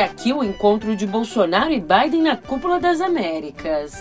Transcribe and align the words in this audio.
aqui 0.00 0.32
o 0.32 0.42
encontro 0.42 0.96
de 0.96 1.06
Bolsonaro 1.06 1.72
e 1.72 1.80
Biden 1.80 2.22
na 2.22 2.36
Cúpula 2.36 2.80
das 2.80 3.00
Américas. 3.00 3.92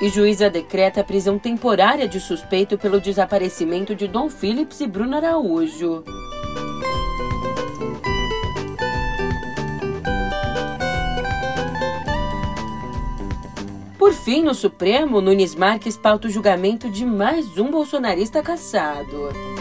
E 0.00 0.08
juíza 0.08 0.48
decreta 0.48 1.04
prisão 1.04 1.38
temporária 1.38 2.08
de 2.08 2.18
suspeito 2.18 2.78
pelo 2.78 3.00
desaparecimento 3.00 3.94
de 3.94 4.08
Dom 4.08 4.28
Phillips 4.28 4.80
e 4.80 4.86
Bruno 4.86 5.16
Araújo. 5.16 6.02
Por 13.98 14.12
fim, 14.14 14.42
no 14.42 14.54
Supremo, 14.54 15.20
Nunes 15.20 15.54
Marques 15.54 15.96
pauta 15.96 16.26
o 16.26 16.30
julgamento 16.30 16.90
de 16.90 17.04
mais 17.04 17.58
um 17.58 17.70
bolsonarista 17.70 18.42
caçado. 18.42 19.59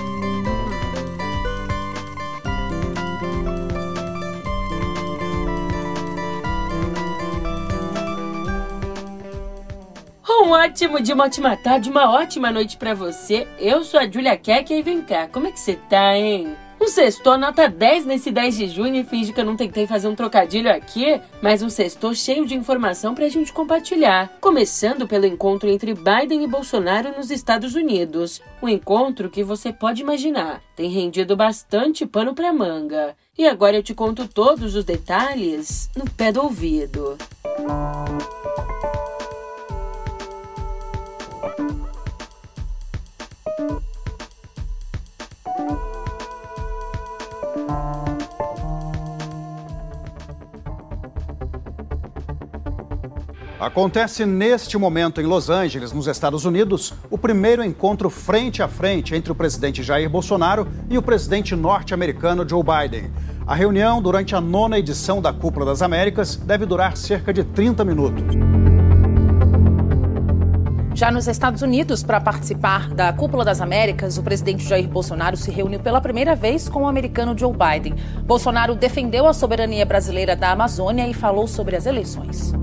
Um 10.49 10.53
ótimo 10.53 10.99
dia, 10.99 11.13
uma 11.13 11.25
ótima 11.25 11.55
tarde, 11.55 11.91
uma 11.91 12.09
ótima 12.09 12.49
noite 12.49 12.75
para 12.75 12.95
você. 12.95 13.47
Eu 13.59 13.83
sou 13.83 13.99
a 13.99 14.09
Julia 14.09 14.35
Keck 14.35 14.73
e 14.73 14.81
vem 14.81 14.99
cá, 14.99 15.27
como 15.27 15.45
é 15.45 15.51
que 15.51 15.59
você 15.59 15.75
tá, 15.75 16.17
hein? 16.17 16.57
Um 16.81 16.87
sextou 16.87 17.37
nota 17.37 17.69
10 17.69 18.07
nesse 18.07 18.31
10 18.31 18.57
de 18.57 18.67
junho 18.67 18.95
e 18.95 19.03
finge 19.03 19.31
que 19.31 19.39
eu 19.39 19.45
não 19.45 19.55
tentei 19.55 19.85
fazer 19.85 20.07
um 20.07 20.15
trocadilho 20.15 20.71
aqui, 20.71 21.21
mas 21.39 21.61
um 21.61 21.69
sextou 21.69 22.15
cheio 22.15 22.47
de 22.47 22.55
informação 22.55 23.13
pra 23.13 23.29
gente 23.29 23.53
compartilhar. 23.53 24.27
Começando 24.41 25.07
pelo 25.07 25.27
encontro 25.27 25.69
entre 25.69 25.93
Biden 25.93 26.43
e 26.43 26.47
Bolsonaro 26.47 27.15
nos 27.15 27.29
Estados 27.29 27.75
Unidos. 27.75 28.41
Um 28.59 28.67
encontro 28.67 29.29
que 29.29 29.43
você 29.43 29.71
pode 29.71 30.01
imaginar, 30.01 30.63
tem 30.75 30.89
rendido 30.89 31.37
bastante 31.37 32.07
pano 32.07 32.33
pra 32.33 32.51
manga. 32.51 33.15
E 33.37 33.47
agora 33.47 33.75
eu 33.75 33.83
te 33.83 33.93
conto 33.93 34.27
todos 34.27 34.73
os 34.73 34.83
detalhes 34.83 35.91
no 35.95 36.09
pé 36.09 36.31
do 36.31 36.41
ouvido. 36.41 37.19
Música 37.59 38.38
Acontece 53.59 54.25
neste 54.25 54.77
momento 54.77 55.19
em 55.19 55.25
Los 55.25 55.49
Angeles, 55.49 55.91
nos 55.91 56.07
Estados 56.07 56.45
Unidos, 56.45 56.93
o 57.09 57.17
primeiro 57.17 57.61
encontro 57.61 58.09
frente 58.09 58.63
a 58.63 58.69
frente 58.69 59.13
entre 59.13 59.33
o 59.33 59.35
presidente 59.35 59.83
Jair 59.83 60.09
Bolsonaro 60.09 60.65
e 60.89 60.97
o 60.97 61.01
presidente 61.01 61.57
norte-americano 61.57 62.47
Joe 62.47 62.63
Biden. 62.63 63.11
A 63.45 63.53
reunião, 63.53 64.01
durante 64.01 64.33
a 64.33 64.39
nona 64.39 64.79
edição 64.79 65.21
da 65.21 65.33
Cúpula 65.33 65.65
das 65.65 65.81
Américas, 65.81 66.37
deve 66.37 66.65
durar 66.65 66.95
cerca 66.95 67.33
de 67.33 67.43
30 67.43 67.83
minutos. 67.83 68.23
Já 70.95 71.11
nos 71.11 71.27
Estados 71.27 71.61
Unidos, 71.61 72.01
para 72.01 72.21
participar 72.21 72.89
da 72.93 73.11
Cúpula 73.11 73.43
das 73.43 73.59
Américas, 73.59 74.17
o 74.17 74.23
presidente 74.23 74.65
Jair 74.65 74.87
Bolsonaro 74.87 75.35
se 75.35 75.51
reuniu 75.51 75.81
pela 75.81 75.99
primeira 75.99 76.33
vez 76.33 76.69
com 76.69 76.83
o 76.83 76.87
americano 76.87 77.37
Joe 77.37 77.51
Biden. 77.51 77.95
Bolsonaro 78.23 78.73
defendeu 78.73 79.27
a 79.27 79.33
soberania 79.33 79.85
brasileira 79.85 80.33
da 80.33 80.51
Amazônia 80.51 81.05
e 81.05 81.13
falou 81.13 81.45
sobre 81.45 81.75
as 81.75 81.85
eleições. 81.85 82.53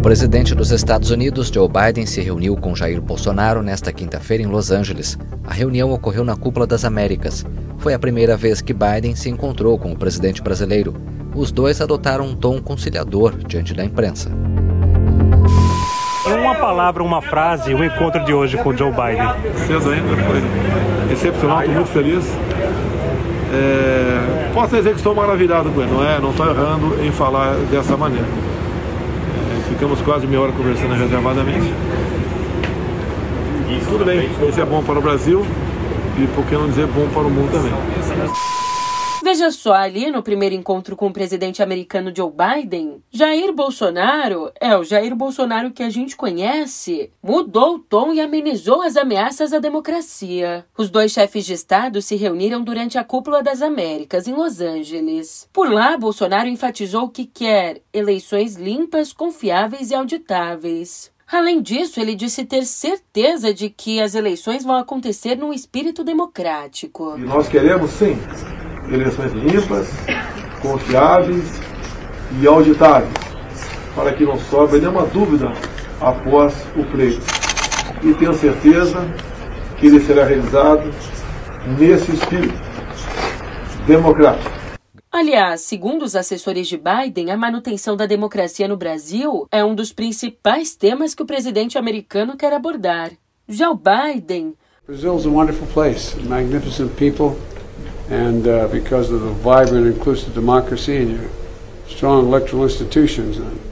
O 0.00 0.02
presidente 0.02 0.54
dos 0.54 0.70
Estados 0.70 1.10
Unidos, 1.10 1.48
Joe 1.48 1.68
Biden, 1.68 2.06
se 2.06 2.22
reuniu 2.22 2.56
com 2.56 2.74
Jair 2.74 3.02
Bolsonaro 3.02 3.62
nesta 3.62 3.92
quinta-feira 3.92 4.42
em 4.42 4.46
Los 4.46 4.70
Angeles. 4.70 5.18
A 5.46 5.52
reunião 5.52 5.92
ocorreu 5.92 6.24
na 6.24 6.34
Cúpula 6.34 6.66
das 6.66 6.86
Américas. 6.86 7.44
Foi 7.76 7.92
a 7.92 7.98
primeira 7.98 8.34
vez 8.34 8.62
que 8.62 8.72
Biden 8.72 9.14
se 9.14 9.28
encontrou 9.28 9.78
com 9.78 9.92
o 9.92 9.96
presidente 9.96 10.40
brasileiro. 10.40 10.94
Os 11.34 11.52
dois 11.52 11.82
adotaram 11.82 12.24
um 12.24 12.34
tom 12.34 12.62
conciliador 12.62 13.36
diante 13.46 13.74
da 13.74 13.84
imprensa. 13.84 14.30
Em 16.26 16.32
uma 16.32 16.54
palavra, 16.54 17.02
uma 17.02 17.20
frase, 17.20 17.74
o 17.74 17.84
encontro 17.84 18.24
de 18.24 18.32
hoje 18.32 18.56
com 18.56 18.74
Joe 18.74 18.90
Biden. 18.90 19.28
Cedo 19.66 19.90
ainda, 19.90 20.16
foi 20.16 21.12
excepcional, 21.12 21.60
estou 21.60 21.74
muito 21.74 21.90
feliz. 21.90 22.24
É, 23.52 24.50
posso 24.54 24.74
dizer 24.74 24.92
que 24.92 24.96
estou 24.96 25.14
maravilhado 25.14 25.68
com 25.68 25.82
ele, 25.82 25.92
não 25.92 26.02
é? 26.02 26.18
Não 26.18 26.30
estou 26.30 26.48
errando 26.48 27.04
em 27.04 27.12
falar 27.12 27.54
dessa 27.70 27.98
maneira. 27.98 28.49
Ficamos 29.70 30.02
quase 30.02 30.26
meia 30.26 30.42
hora 30.42 30.52
conversando 30.52 30.94
reservadamente. 30.94 31.72
Tudo 33.88 34.04
bem, 34.04 34.28
isso 34.48 34.60
é 34.60 34.64
bom 34.64 34.82
para 34.82 34.98
o 34.98 35.02
Brasil 35.02 35.46
e 36.18 36.26
por 36.34 36.46
que 36.46 36.54
não 36.54 36.68
dizer 36.68 36.86
bom 36.86 37.08
para 37.10 37.22
o 37.22 37.30
mundo 37.30 37.50
também. 37.52 37.72
Veja 39.22 39.50
só, 39.50 39.74
ali 39.74 40.10
no 40.10 40.22
primeiro 40.22 40.54
encontro 40.54 40.96
com 40.96 41.08
o 41.08 41.12
presidente 41.12 41.62
americano 41.62 42.10
Joe 42.14 42.32
Biden, 42.32 43.02
Jair 43.10 43.52
Bolsonaro, 43.52 44.50
é 44.58 44.74
o 44.74 44.82
Jair 44.82 45.14
Bolsonaro 45.14 45.70
que 45.70 45.82
a 45.82 45.90
gente 45.90 46.16
conhece, 46.16 47.10
mudou 47.22 47.74
o 47.74 47.78
tom 47.78 48.14
e 48.14 48.20
amenizou 48.20 48.80
as 48.80 48.96
ameaças 48.96 49.52
à 49.52 49.58
democracia. 49.58 50.64
Os 50.76 50.88
dois 50.88 51.12
chefes 51.12 51.44
de 51.44 51.52
Estado 51.52 52.00
se 52.00 52.16
reuniram 52.16 52.62
durante 52.62 52.96
a 52.96 53.04
Cúpula 53.04 53.42
das 53.42 53.60
Américas, 53.60 54.26
em 54.26 54.32
Los 54.32 54.60
Angeles. 54.60 55.46
Por 55.52 55.70
lá, 55.70 55.98
Bolsonaro 55.98 56.48
enfatizou 56.48 57.08
que 57.10 57.26
quer 57.26 57.82
eleições 57.92 58.56
limpas, 58.56 59.12
confiáveis 59.12 59.90
e 59.90 59.94
auditáveis. 59.94 61.12
Além 61.32 61.62
disso, 61.62 62.00
ele 62.00 62.16
disse 62.16 62.44
ter 62.44 62.64
certeza 62.64 63.54
de 63.54 63.70
que 63.70 64.00
as 64.00 64.16
eleições 64.16 64.64
vão 64.64 64.74
acontecer 64.74 65.36
num 65.36 65.52
espírito 65.52 66.02
democrático. 66.02 67.14
E 67.16 67.20
nós 67.20 67.48
queremos, 67.48 67.92
sim, 67.92 68.18
eleições 68.90 69.32
limpas, 69.32 69.88
confiáveis 70.60 71.60
e 72.40 72.46
auditáveis, 72.48 73.12
para 73.94 74.12
que 74.12 74.24
não 74.24 74.36
sobre 74.38 74.80
nenhuma 74.80 75.06
dúvida 75.06 75.52
após 76.00 76.52
o 76.76 76.84
pleito. 76.90 77.24
E 78.02 78.12
tenho 78.14 78.34
certeza 78.34 79.06
que 79.78 79.86
ele 79.86 80.00
será 80.00 80.24
realizado 80.24 80.92
nesse 81.78 82.10
espírito 82.10 82.60
democrático. 83.86 84.59
Aliás, 85.12 85.62
segundo 85.62 86.04
os 86.04 86.14
assessores 86.14 86.68
de 86.68 86.78
Biden, 86.78 87.32
a 87.32 87.36
manutenção 87.36 87.96
da 87.96 88.06
democracia 88.06 88.68
no 88.68 88.76
Brasil 88.76 89.44
é 89.50 89.64
um 89.64 89.74
dos 89.74 89.92
principais 89.92 90.76
temas 90.76 91.16
que 91.16 91.22
o 91.22 91.26
presidente 91.26 91.76
americano 91.76 92.36
quer 92.36 92.52
abordar. 92.52 93.10
Já 93.48 93.70
o 93.70 93.74
Biden. 93.74 94.54
Brazil 94.86 95.16
is 95.16 95.26
a 95.26 95.28
wonderful 95.28 95.66
place, 95.74 96.14
magnificent 96.22 96.94
people 96.96 97.36
and 98.08 98.46
uh, 98.46 98.68
because 98.70 99.12
of 99.12 99.20
the 99.20 99.34
vibrant, 99.42 99.88
inclusive 99.88 100.32
democracy 100.32 100.96
and 100.96 101.10
your 101.10 101.28
strong 101.88 102.28
electoral 102.28 102.64
institutions. 102.64 103.40
Our 103.40 103.69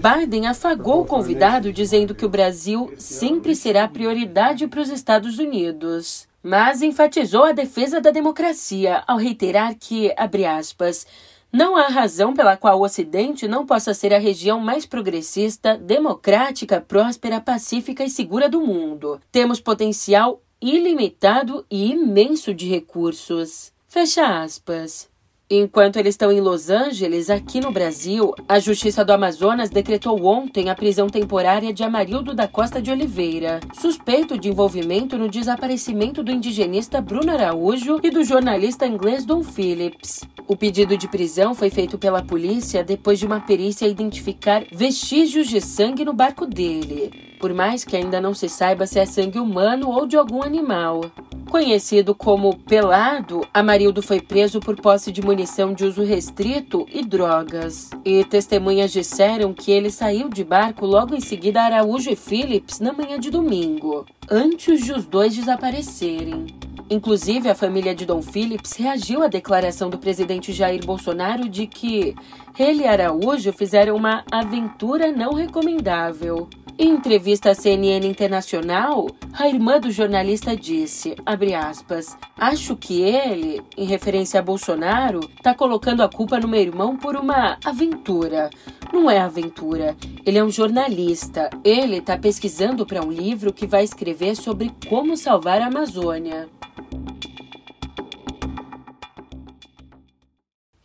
Biden 0.00 0.46
afagou 0.46 1.02
o 1.02 1.04
convidado 1.04 1.70
dizendo 1.70 2.14
que 2.14 2.24
o 2.24 2.28
Brasil 2.28 2.90
sempre 2.96 3.54
será 3.54 3.86
prioridade 3.86 4.66
para 4.66 4.80
os 4.80 4.88
Estados 4.88 5.38
Unidos, 5.38 6.26
mas 6.42 6.80
enfatizou 6.80 7.44
a 7.44 7.52
defesa 7.52 8.00
da 8.00 8.10
democracia 8.10 9.02
ao 9.06 9.18
reiterar 9.18 9.74
que, 9.78 10.10
abre 10.16 10.46
aspas, 10.46 11.06
não 11.52 11.76
há 11.76 11.88
razão 11.88 12.32
pela 12.32 12.56
qual 12.56 12.80
o 12.80 12.84
Ocidente 12.84 13.46
não 13.46 13.66
possa 13.66 13.92
ser 13.92 14.14
a 14.14 14.18
região 14.18 14.58
mais 14.58 14.86
progressista, 14.86 15.76
democrática, 15.76 16.80
próspera, 16.80 17.42
pacífica 17.42 18.02
e 18.02 18.08
segura 18.08 18.48
do 18.48 18.62
mundo. 18.62 19.20
Temos 19.30 19.60
potencial 19.60 20.40
ilimitado 20.62 21.66
e 21.70 21.92
imenso 21.92 22.54
de 22.54 22.66
recursos. 22.70 23.70
Fecha 23.86 24.42
aspas. 24.42 25.14
Enquanto 25.48 25.96
eles 25.96 26.14
estão 26.14 26.32
em 26.32 26.40
Los 26.40 26.70
Angeles, 26.70 27.30
aqui 27.30 27.60
no 27.60 27.70
Brasil, 27.70 28.34
a 28.48 28.58
Justiça 28.58 29.04
do 29.04 29.12
Amazonas 29.12 29.70
decretou 29.70 30.24
ontem 30.24 30.68
a 30.68 30.74
prisão 30.74 31.08
temporária 31.08 31.72
de 31.72 31.84
Amarildo 31.84 32.34
da 32.34 32.48
Costa 32.48 32.82
de 32.82 32.90
Oliveira, 32.90 33.60
suspeito 33.72 34.36
de 34.36 34.48
envolvimento 34.48 35.16
no 35.16 35.28
desaparecimento 35.28 36.20
do 36.24 36.32
indigenista 36.32 37.00
Bruno 37.00 37.30
Araújo 37.30 38.00
e 38.02 38.10
do 38.10 38.24
jornalista 38.24 38.88
inglês 38.88 39.24
Don 39.24 39.44
Phillips. 39.44 40.24
O 40.48 40.56
pedido 40.56 40.96
de 40.96 41.06
prisão 41.06 41.54
foi 41.54 41.70
feito 41.70 41.96
pela 41.96 42.24
polícia 42.24 42.82
depois 42.82 43.20
de 43.20 43.26
uma 43.26 43.38
perícia 43.38 43.86
identificar 43.86 44.64
vestígios 44.72 45.46
de 45.46 45.60
sangue 45.60 46.04
no 46.04 46.12
barco 46.12 46.44
dele 46.44 47.26
por 47.38 47.52
mais 47.52 47.84
que 47.84 47.96
ainda 47.96 48.20
não 48.20 48.34
se 48.34 48.48
saiba 48.48 48.86
se 48.86 48.98
é 48.98 49.06
sangue 49.06 49.38
humano 49.38 49.90
ou 49.90 50.06
de 50.06 50.16
algum 50.16 50.42
animal. 50.42 51.02
Conhecido 51.50 52.14
como 52.14 52.56
Pelado, 52.58 53.46
Amarildo 53.54 54.02
foi 54.02 54.20
preso 54.20 54.58
por 54.58 54.74
posse 54.80 55.12
de 55.12 55.22
munição 55.22 55.72
de 55.72 55.84
uso 55.84 56.02
restrito 56.02 56.84
e 56.92 57.04
drogas. 57.04 57.90
E 58.04 58.24
testemunhas 58.24 58.92
disseram 58.92 59.54
que 59.54 59.70
ele 59.70 59.90
saiu 59.90 60.28
de 60.28 60.42
barco 60.42 60.84
logo 60.84 61.14
em 61.14 61.20
seguida 61.20 61.62
a 61.62 61.66
Araújo 61.66 62.10
e 62.10 62.16
Phillips 62.16 62.80
na 62.80 62.92
manhã 62.92 63.18
de 63.18 63.30
domingo, 63.30 64.04
antes 64.30 64.84
de 64.84 64.92
os 64.92 65.06
dois 65.06 65.34
desaparecerem. 65.34 66.46
Inclusive, 66.90 67.48
a 67.48 67.54
família 67.54 67.94
de 67.94 68.04
Dom 68.04 68.22
Phillips 68.22 68.72
reagiu 68.72 69.22
à 69.22 69.28
declaração 69.28 69.88
do 69.88 69.98
presidente 69.98 70.52
Jair 70.52 70.84
Bolsonaro 70.84 71.48
de 71.48 71.66
que 71.66 72.14
ele 72.58 72.82
e 72.82 72.86
Araújo 72.86 73.52
fizeram 73.52 73.96
uma 73.96 74.24
aventura 74.30 75.10
não 75.10 75.32
recomendável. 75.32 76.48
Em 76.78 76.90
entrevista 76.90 77.52
à 77.52 77.54
CNN 77.54 78.06
Internacional, 78.06 79.06
a 79.32 79.48
irmã 79.48 79.80
do 79.80 79.90
jornalista 79.90 80.54
disse, 80.54 81.16
aspas, 81.24 82.18
acho 82.36 82.76
que 82.76 83.00
ele, 83.00 83.62
em 83.78 83.86
referência 83.86 84.40
a 84.40 84.42
Bolsonaro, 84.42 85.20
está 85.20 85.54
colocando 85.54 86.02
a 86.02 86.08
culpa 86.08 86.38
no 86.38 86.46
meu 86.46 86.60
irmão 86.60 86.94
por 86.94 87.16
uma 87.16 87.56
aventura. 87.64 88.50
Não 88.92 89.10
é 89.10 89.18
aventura. 89.18 89.96
Ele 90.26 90.36
é 90.36 90.44
um 90.44 90.50
jornalista. 90.50 91.48
Ele 91.64 91.96
está 91.96 92.18
pesquisando 92.18 92.84
para 92.84 93.02
um 93.02 93.10
livro 93.10 93.54
que 93.54 93.66
vai 93.66 93.82
escrever 93.82 94.36
sobre 94.36 94.70
como 94.86 95.16
salvar 95.16 95.62
a 95.62 95.68
Amazônia. 95.68 96.46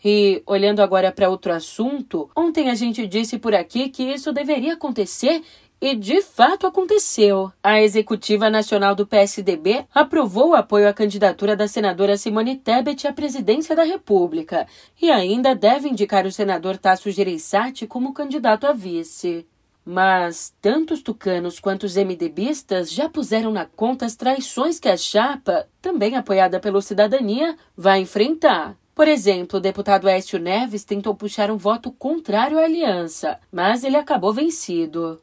E, 0.03 0.41
olhando 0.47 0.81
agora 0.81 1.11
para 1.11 1.29
outro 1.29 1.51
assunto, 1.51 2.29
ontem 2.35 2.69
a 2.69 2.75
gente 2.75 3.05
disse 3.05 3.37
por 3.37 3.53
aqui 3.53 3.89
que 3.89 4.03
isso 4.03 4.31
deveria 4.31 4.73
acontecer 4.73 5.43
e 5.81 5.95
de 5.95 6.21
fato 6.21 6.67
aconteceu. 6.67 7.51
A 7.63 7.81
executiva 7.81 8.51
nacional 8.51 8.93
do 8.93 9.07
PSDB 9.07 9.85
aprovou 9.93 10.49
o 10.49 10.55
apoio 10.55 10.87
à 10.87 10.93
candidatura 10.93 11.55
da 11.55 11.67
senadora 11.67 12.15
Simone 12.15 12.55
Tebet 12.55 13.07
à 13.07 13.11
presidência 13.11 13.75
da 13.75 13.83
República 13.83 14.67
e 15.01 15.09
ainda 15.09 15.55
deve 15.55 15.89
indicar 15.89 16.27
o 16.27 16.31
senador 16.31 16.77
Tasso 16.77 17.09
Gereissati 17.09 17.87
como 17.87 18.13
candidato 18.13 18.67
a 18.67 18.73
vice. 18.73 19.47
Mas 19.83 20.53
tanto 20.61 20.93
os 20.93 21.01
tucanos 21.01 21.59
quanto 21.59 21.83
os 21.83 21.95
MDBistas 21.95 22.91
já 22.91 23.09
puseram 23.09 23.51
na 23.51 23.65
conta 23.65 24.05
as 24.05 24.15
traições 24.15 24.79
que 24.79 24.87
a 24.87 24.95
chapa, 24.95 25.67
também 25.81 26.15
apoiada 26.15 26.59
pelo 26.59 26.83
Cidadania, 26.83 27.57
vai 27.75 28.01
enfrentar. 28.01 28.77
Por 28.93 29.07
exemplo, 29.07 29.57
o 29.57 29.61
deputado 29.61 30.07
Écio 30.07 30.37
Neves 30.37 30.83
tentou 30.83 31.15
puxar 31.15 31.49
um 31.49 31.57
voto 31.57 31.91
contrário 31.91 32.59
à 32.59 32.65
aliança, 32.65 33.39
mas 33.51 33.83
ele 33.83 33.97
acabou 33.97 34.31
vencido. 34.31 35.19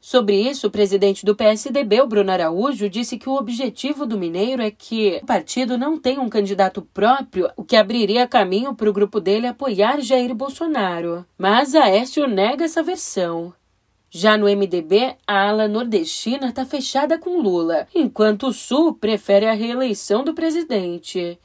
Sobre 0.00 0.40
isso, 0.40 0.66
o 0.66 0.70
presidente 0.70 1.26
do 1.26 1.36
PSDB, 1.36 2.00
o 2.00 2.06
Bruno 2.06 2.32
Araújo, 2.32 2.88
disse 2.88 3.18
que 3.18 3.28
o 3.28 3.36
objetivo 3.36 4.06
do 4.06 4.18
Mineiro 4.18 4.62
é 4.62 4.70
que 4.70 5.20
o 5.22 5.26
partido 5.26 5.76
não 5.76 5.98
tenha 5.98 6.22
um 6.22 6.28
candidato 6.28 6.80
próprio, 6.80 7.50
o 7.54 7.62
que 7.62 7.76
abriria 7.76 8.26
caminho 8.26 8.74
para 8.74 8.88
o 8.88 8.92
grupo 8.94 9.20
dele 9.20 9.46
apoiar 9.46 10.00
Jair 10.00 10.34
Bolsonaro. 10.34 11.26
Mas 11.36 11.74
Aécio 11.74 12.26
nega 12.26 12.64
essa 12.64 12.82
versão. 12.82 13.52
Já 14.10 14.36
no 14.36 14.46
MDB, 14.46 15.16
a 15.26 15.48
ala 15.50 15.68
nordestina 15.68 16.48
está 16.48 16.64
fechada 16.64 17.18
com 17.18 17.40
Lula, 17.40 17.86
enquanto 17.94 18.48
o 18.48 18.52
Sul 18.52 18.94
prefere 18.94 19.46
a 19.46 19.52
reeleição 19.52 20.24
do 20.24 20.34
presidente. 20.34 21.38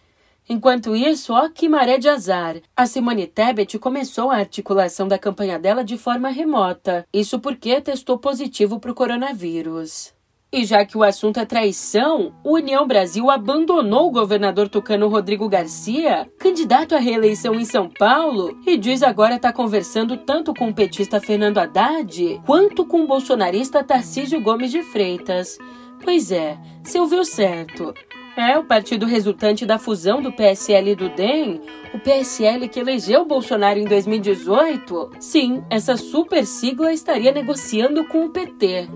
Enquanto 0.47 0.95
isso, 0.95 1.33
ó 1.33 1.49
que 1.49 1.67
maré 1.67 1.97
de 1.97 2.07
azar. 2.07 2.57
A 2.75 2.85
Simone 2.85 3.25
Tebet 3.25 3.79
começou 3.79 4.29
a 4.29 4.37
articulação 4.37 5.07
da 5.07 5.17
campanha 5.17 5.57
dela 5.57 5.83
de 5.83 5.97
forma 5.97 6.29
remota. 6.29 7.05
Isso 7.11 7.39
porque 7.39 7.81
testou 7.81 8.17
positivo 8.17 8.79
para 8.79 8.91
o 8.91 8.95
coronavírus. 8.95 10.13
E 10.53 10.63
já 10.63 10.85
que 10.85 10.97
o 10.97 11.03
assunto 11.03 11.37
é 11.37 11.45
traição, 11.45 12.33
o 12.41 12.53
União 12.53 12.87
Brasil 12.87 13.29
abandonou 13.29 14.07
o 14.07 14.11
governador 14.11 14.69
tucano 14.69 15.09
Rodrigo 15.09 15.49
Garcia, 15.49 16.29
candidato 16.39 16.95
à 16.95 16.97
reeleição 16.97 17.55
em 17.55 17.65
São 17.65 17.89
Paulo, 17.89 18.57
e 18.65 18.77
diz 18.77 19.03
agora 19.03 19.35
estar 19.35 19.51
tá 19.51 19.53
conversando 19.53 20.15
tanto 20.15 20.53
com 20.53 20.69
o 20.69 20.73
petista 20.73 21.19
Fernando 21.19 21.57
Haddad 21.57 22.41
quanto 22.45 22.85
com 22.85 23.01
o 23.01 23.07
bolsonarista 23.07 23.83
Tarcísio 23.83 24.39
Gomes 24.39 24.71
de 24.71 24.81
Freitas. 24.81 25.57
Pois 26.01 26.31
é, 26.31 26.57
você 26.81 26.99
ouviu 26.99 27.25
certo. 27.25 27.93
É, 28.37 28.57
o 28.59 28.65
partido 28.65 29.05
resultante 29.05 29.65
da 29.65 29.79
fusão 29.79 30.21
do 30.21 30.29
PSL 30.29 30.91
e 30.91 30.95
do 30.95 31.07
DEM, 31.07 31.61
o 31.93 31.99
PSL 31.99 32.67
que 32.67 32.81
elegeu 32.81 33.23
Bolsonaro 33.23 33.79
em 33.79 33.85
2018, 33.85 35.11
sim, 35.21 35.63
essa 35.69 35.95
super 35.95 36.45
sigla 36.45 36.91
estaria 36.91 37.31
negociando 37.31 38.05
com 38.05 38.25
o 38.25 38.29
PT. 38.29 38.89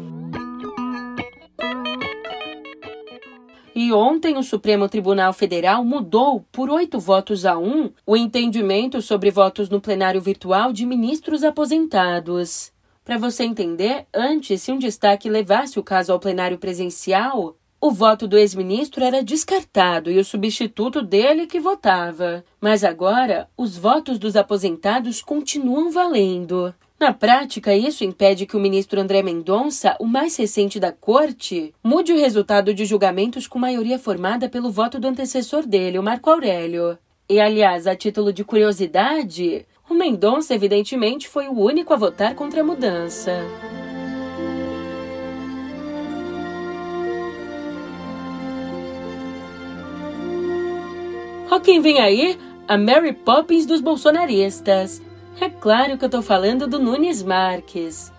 E 3.73 3.93
ontem 3.93 4.37
o 4.37 4.43
Supremo 4.43 4.89
Tribunal 4.89 5.31
Federal 5.31 5.85
mudou, 5.85 6.45
por 6.51 6.69
oito 6.69 6.99
votos 6.99 7.45
a 7.45 7.57
um, 7.57 7.89
o 8.05 8.17
entendimento 8.17 9.01
sobre 9.01 9.31
votos 9.31 9.69
no 9.69 9.79
plenário 9.79 10.19
virtual 10.19 10.73
de 10.73 10.85
ministros 10.85 11.45
aposentados. 11.45 12.73
Para 13.05 13.17
você 13.17 13.45
entender, 13.45 14.05
antes, 14.13 14.63
se 14.63 14.71
um 14.73 14.77
destaque 14.77 15.29
levasse 15.29 15.79
o 15.79 15.83
caso 15.83 16.11
ao 16.11 16.19
plenário 16.19 16.57
presencial, 16.57 17.55
o 17.81 17.91
voto 17.91 18.27
do 18.27 18.37
ex-ministro 18.37 19.03
era 19.03 19.23
descartado 19.23 20.11
e 20.11 20.19
o 20.19 20.25
substituto 20.25 21.01
dele 21.01 21.47
que 21.47 21.59
votava. 21.59 22.43
Mas 22.59 22.83
agora, 22.83 23.47
os 23.55 23.77
votos 23.77 24.19
dos 24.19 24.35
aposentados 24.35 25.21
continuam 25.21 25.89
valendo. 25.89 26.73
Na 26.99 27.13
prática, 27.13 27.73
isso 27.73 28.03
impede 28.03 28.45
que 28.45 28.57
o 28.57 28.59
ministro 28.59 28.99
André 28.99 29.23
Mendonça, 29.23 29.95
o 30.01 30.05
mais 30.05 30.35
recente 30.35 30.77
da 30.77 30.91
corte, 30.91 31.73
mude 31.81 32.11
o 32.11 32.19
resultado 32.19 32.73
de 32.73 32.83
julgamentos 32.83 33.47
com 33.47 33.57
maioria 33.57 33.97
formada 33.97 34.49
pelo 34.49 34.69
voto 34.69 34.99
do 34.99 35.07
antecessor 35.07 35.65
dele, 35.65 35.97
o 35.97 36.03
Marco 36.03 36.29
Aurélio. 36.29 36.97
E, 37.29 37.39
aliás, 37.39 37.87
a 37.87 37.95
título 37.95 38.33
de 38.33 38.43
curiosidade, 38.43 39.65
o 39.89 39.93
Mendonça, 39.93 40.53
evidentemente, 40.53 41.29
foi 41.29 41.47
o 41.47 41.57
único 41.57 41.93
a 41.93 41.97
votar 41.97 42.35
contra 42.35 42.59
a 42.59 42.65
mudança. 42.65 43.31
Ó 51.51 51.59
quem 51.59 51.81
vem 51.81 51.99
aí, 51.99 52.37
a 52.67 52.77
Mary 52.77 53.11
Poppins 53.11 53.65
dos 53.65 53.81
bolsonaristas. 53.81 55.01
É 55.41 55.49
claro 55.49 55.97
que 55.97 56.05
eu 56.05 56.09
tô 56.09 56.21
falando 56.21 56.67
do 56.67 56.77
Nunes 56.77 57.23
Marques. 57.23 58.13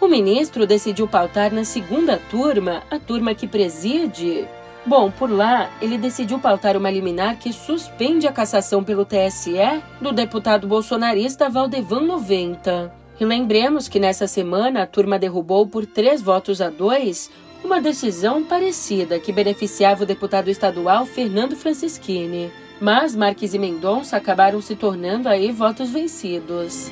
O 0.00 0.08
ministro 0.08 0.66
decidiu 0.66 1.06
pautar 1.06 1.54
na 1.54 1.64
segunda 1.64 2.20
turma, 2.30 2.82
a 2.90 2.98
turma 2.98 3.32
que 3.32 3.46
preside. 3.46 4.48
Bom, 4.84 5.08
por 5.08 5.30
lá, 5.30 5.70
ele 5.80 5.96
decidiu 5.96 6.40
pautar 6.40 6.76
uma 6.76 6.90
liminar 6.90 7.38
que 7.38 7.52
suspende 7.52 8.26
a 8.26 8.32
cassação 8.32 8.82
pelo 8.82 9.04
TSE 9.04 9.54
do 10.00 10.12
deputado 10.12 10.66
bolsonarista 10.66 11.48
Valdevan 11.48 12.00
90. 12.00 12.92
E 13.20 13.24
lembremos 13.24 13.86
que 13.86 14.00
nessa 14.00 14.26
semana 14.26 14.82
a 14.82 14.86
turma 14.86 15.16
derrubou 15.16 15.64
por 15.68 15.86
três 15.86 16.20
votos 16.20 16.60
a 16.60 16.70
dois 16.70 17.30
uma 17.62 17.80
decisão 17.80 18.42
parecida 18.42 19.20
que 19.20 19.32
beneficiava 19.32 20.02
o 20.02 20.06
deputado 20.06 20.50
estadual 20.50 21.06
Fernando 21.06 21.54
Francischini. 21.54 22.63
Mas 22.80 23.14
Marques 23.14 23.54
e 23.54 23.58
Mendonça 23.58 24.16
acabaram 24.16 24.60
se 24.60 24.74
tornando 24.74 25.28
aí 25.28 25.50
votos 25.52 25.90
vencidos. 25.90 26.90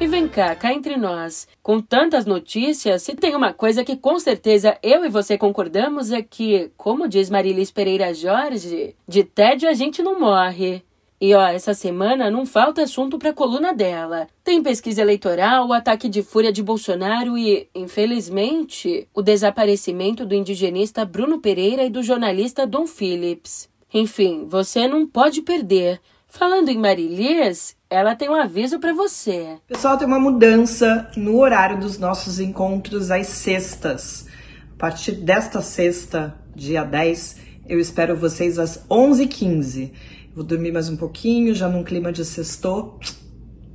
E 0.00 0.06
vem 0.08 0.26
cá, 0.26 0.54
cá 0.56 0.72
entre 0.72 0.96
nós. 0.96 1.46
Com 1.62 1.80
tantas 1.80 2.26
notícias, 2.26 3.02
se 3.02 3.14
tem 3.14 3.36
uma 3.36 3.52
coisa 3.52 3.84
que 3.84 3.96
com 3.96 4.18
certeza 4.18 4.76
eu 4.82 5.04
e 5.04 5.08
você 5.08 5.38
concordamos 5.38 6.10
é 6.10 6.20
que, 6.20 6.72
como 6.76 7.06
diz 7.06 7.30
Marilis 7.30 7.70
Pereira 7.70 8.12
Jorge, 8.12 8.96
de 9.06 9.22
tédio 9.22 9.68
a 9.68 9.74
gente 9.74 10.02
não 10.02 10.18
morre. 10.18 10.82
E 11.22 11.36
ó, 11.36 11.46
essa 11.46 11.72
semana 11.72 12.28
não 12.28 12.44
falta 12.44 12.82
assunto 12.82 13.16
para 13.16 13.30
a 13.30 13.32
coluna 13.32 13.72
dela. 13.72 14.26
Tem 14.42 14.60
pesquisa 14.60 15.02
eleitoral, 15.02 15.72
ataque 15.72 16.08
de 16.08 16.20
fúria 16.20 16.52
de 16.52 16.64
Bolsonaro 16.64 17.38
e, 17.38 17.68
infelizmente, 17.72 19.06
o 19.14 19.22
desaparecimento 19.22 20.26
do 20.26 20.34
indigenista 20.34 21.04
Bruno 21.04 21.38
Pereira 21.38 21.84
e 21.84 21.90
do 21.90 22.02
jornalista 22.02 22.66
Dom 22.66 22.88
Phillips. 22.88 23.68
Enfim, 23.94 24.46
você 24.48 24.88
não 24.88 25.06
pode 25.06 25.42
perder. 25.42 26.00
Falando 26.26 26.70
em 26.70 26.78
Marilis, 26.78 27.76
ela 27.88 28.16
tem 28.16 28.28
um 28.28 28.34
aviso 28.34 28.80
para 28.80 28.92
você. 28.92 29.58
Pessoal, 29.68 29.96
tem 29.96 30.08
uma 30.08 30.18
mudança 30.18 31.08
no 31.16 31.38
horário 31.38 31.78
dos 31.78 31.98
nossos 31.98 32.40
encontros 32.40 33.12
às 33.12 33.28
sextas. 33.28 34.26
A 34.74 34.76
partir 34.76 35.12
desta 35.12 35.62
sexta, 35.62 36.34
dia 36.52 36.82
10, 36.82 37.41
eu 37.68 37.78
espero 37.78 38.16
vocês 38.16 38.58
às 38.58 38.86
11h15. 38.88 39.92
Vou 40.34 40.44
dormir 40.44 40.72
mais 40.72 40.88
um 40.88 40.96
pouquinho, 40.96 41.54
já 41.54 41.68
num 41.68 41.84
clima 41.84 42.12
de 42.12 42.24
sexto, 42.24 42.98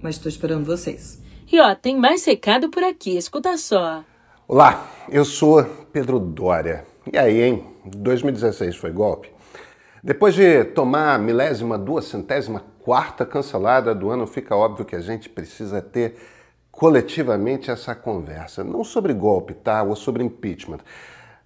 mas 0.02 0.16
estou 0.16 0.30
esperando 0.30 0.66
vocês. 0.66 1.22
E 1.52 1.60
ó, 1.60 1.74
tem 1.76 1.98
mais 1.98 2.26
recado 2.26 2.70
por 2.70 2.84
aqui, 2.84 3.16
escuta 3.18 3.58
só. 3.58 4.04
Olá, 4.48 4.90
eu 5.10 5.24
sou 5.24 5.64
Pedro 5.92 6.20
Dória. 6.20 6.86
E 7.12 7.18
aí, 7.18 7.42
hein? 7.42 7.64
2016 7.86 8.76
foi 8.76 8.92
golpe? 8.92 9.30
Depois 10.04 10.36
de 10.36 10.64
tomar 10.64 11.16
a 11.16 11.18
milésima, 11.18 11.78
duas 11.78 12.06
centésima, 12.06 12.64
quarta 12.80 13.26
cancelada 13.26 13.96
do 13.96 14.10
ano, 14.10 14.28
fica 14.28 14.56
óbvio 14.56 14.86
que 14.86 14.96
a 14.96 15.02
gente 15.02 15.30
precisa 15.30 15.82
ter 15.82 16.16
coletivamente 16.72 17.72
essa 17.72 17.96
conversa. 17.96 18.64
Não 18.64 18.84
sobre 18.84 19.14
golpe, 19.14 19.54
tá? 19.54 19.84
Ou 19.84 19.96
sobre 19.96 20.24
impeachment 20.24 20.80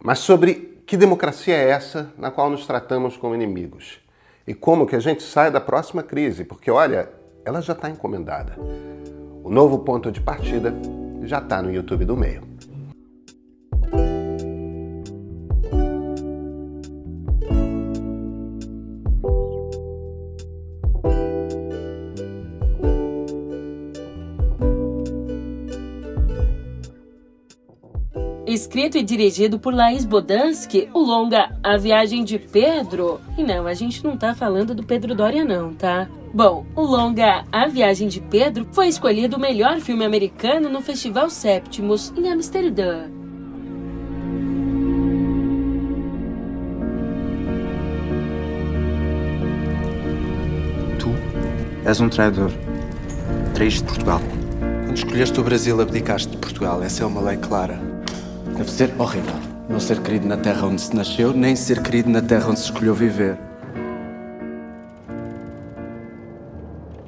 mas 0.04 0.20
sobre 0.20 0.81
que 0.92 0.98
democracia 0.98 1.56
é 1.56 1.70
essa 1.70 2.12
na 2.18 2.30
qual 2.30 2.50
nos 2.50 2.68
tratamos 2.68 3.16
como 3.16 3.34
inimigos 3.34 4.02
e 4.46 4.54
como 4.54 4.86
que 4.86 4.94
a 4.94 5.00
gente 5.00 5.24
sai 5.24 5.50
da 5.50 5.62
próxima 5.62 6.04
crise, 6.04 6.44
porque 6.44 6.70
olha, 6.70 7.10
ela 7.46 7.62
já 7.62 7.72
está 7.72 7.90
encomendada. 7.90 8.58
O 9.42 9.50
novo 9.50 9.80
ponto 9.80 10.12
de 10.12 10.20
partida 10.20 10.74
já 11.24 11.38
está 11.38 11.62
no 11.62 11.72
YouTube 11.72 12.04
do 12.04 12.18
meio. 12.18 12.51
Escrito 28.72 28.98
e 28.98 29.04
dirigido 29.04 29.60
por 29.60 29.74
Laís 29.74 30.06
Bodansky, 30.06 30.88
o 30.94 31.00
longa 31.00 31.52
A 31.62 31.76
Viagem 31.76 32.24
de 32.24 32.40
Pedro. 32.40 33.20
E 33.38 33.44
não, 33.44 33.68
a 33.68 33.74
gente 33.74 34.02
não 34.02 34.16
tá 34.16 34.34
falando 34.34 34.74
do 34.74 34.82
Pedro 34.82 35.14
Doria, 35.14 35.44
não, 35.44 35.74
tá? 35.74 36.08
Bom, 36.34 36.66
o 36.74 36.82
longa 36.84 37.44
A 37.52 37.68
Viagem 37.68 38.08
de 38.08 38.22
Pedro 38.22 38.66
foi 38.72 38.88
escolhido 38.88 39.36
o 39.36 39.40
melhor 39.42 39.82
filme 39.82 40.06
americano 40.06 40.70
no 40.70 40.80
Festival 40.80 41.30
Septimus, 41.30 42.14
em 42.16 42.32
Amsterdã. 42.32 43.10
Tu 50.98 51.10
és 51.84 52.00
um 52.00 52.08
traidor. 52.08 52.50
Traíste 53.54 53.84
Portugal. 53.84 54.22
Quando 54.86 54.96
escolheste 54.96 55.38
o 55.42 55.44
Brasil, 55.44 55.82
abdicaste 55.82 56.30
de 56.30 56.38
Portugal. 56.38 56.82
Essa 56.82 57.04
é 57.04 57.06
uma 57.06 57.20
lei 57.20 57.36
clara. 57.36 57.91
Deve 58.62 58.74
ser 58.74 58.94
horrível 59.02 59.34
não 59.68 59.80
ser 59.80 60.04
querido 60.04 60.28
na 60.28 60.38
terra 60.38 60.68
onde 60.68 60.80
se 60.80 60.96
nasceu, 60.96 61.34
nem 61.34 61.56
ser 61.56 61.82
querido 61.82 62.12
na 62.12 62.22
terra 62.22 62.52
onde 62.52 62.60
se 62.60 62.66
escolheu 62.66 62.94
viver. 62.94 63.36